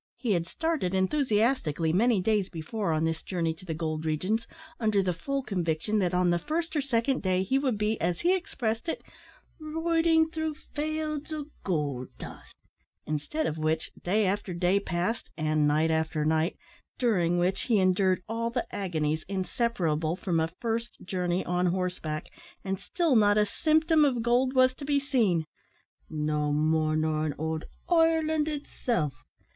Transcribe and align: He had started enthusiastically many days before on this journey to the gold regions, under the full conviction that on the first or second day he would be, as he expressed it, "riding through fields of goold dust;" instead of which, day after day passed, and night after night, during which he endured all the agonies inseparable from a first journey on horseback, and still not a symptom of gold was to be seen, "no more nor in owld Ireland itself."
He 0.17 0.31
had 0.31 0.47
started 0.47 0.95
enthusiastically 0.95 1.93
many 1.93 2.21
days 2.21 2.49
before 2.49 2.91
on 2.91 3.03
this 3.03 3.21
journey 3.21 3.53
to 3.53 3.65
the 3.67 3.75
gold 3.75 4.03
regions, 4.03 4.47
under 4.79 5.03
the 5.03 5.13
full 5.13 5.43
conviction 5.43 5.99
that 5.99 6.11
on 6.11 6.31
the 6.31 6.39
first 6.39 6.75
or 6.75 6.81
second 6.81 7.21
day 7.21 7.43
he 7.43 7.59
would 7.59 7.77
be, 7.77 8.01
as 8.01 8.21
he 8.21 8.33
expressed 8.35 8.89
it, 8.89 9.03
"riding 9.59 10.27
through 10.27 10.55
fields 10.55 11.31
of 11.31 11.51
goold 11.63 12.07
dust;" 12.17 12.55
instead 13.05 13.45
of 13.45 13.59
which, 13.59 13.91
day 14.01 14.25
after 14.25 14.55
day 14.55 14.79
passed, 14.79 15.29
and 15.37 15.67
night 15.67 15.91
after 15.91 16.25
night, 16.25 16.57
during 16.97 17.37
which 17.37 17.61
he 17.65 17.77
endured 17.77 18.23
all 18.27 18.49
the 18.49 18.65
agonies 18.73 19.23
inseparable 19.27 20.15
from 20.15 20.39
a 20.39 20.47
first 20.59 20.99
journey 21.05 21.45
on 21.45 21.67
horseback, 21.67 22.25
and 22.63 22.79
still 22.79 23.15
not 23.15 23.37
a 23.37 23.45
symptom 23.45 24.03
of 24.03 24.23
gold 24.23 24.55
was 24.55 24.73
to 24.73 24.83
be 24.83 24.99
seen, 24.99 25.45
"no 26.09 26.51
more 26.51 26.95
nor 26.95 27.23
in 27.27 27.35
owld 27.37 27.65
Ireland 27.87 28.47
itself." 28.47 29.13